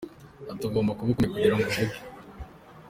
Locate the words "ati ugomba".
0.51-0.95